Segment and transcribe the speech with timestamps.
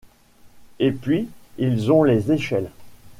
[0.79, 1.27] Et puis,
[1.59, 2.71] ils ont les échelles!